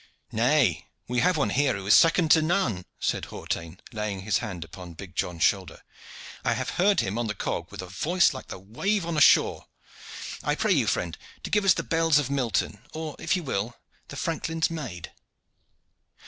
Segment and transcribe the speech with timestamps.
[0.31, 4.63] "Nay, we have one here who is second to none," said Hawtayne, laying his hand
[4.63, 5.83] upon big John's shoulder.
[6.43, 9.21] "I have heard him on the cog with a voice like the wave upon the
[9.21, 9.67] shore.
[10.41, 13.77] I pray you, friend, to give us 'The Bells of Milton,' or, if you will,
[14.07, 15.11] 'The Franklin's Maid.'"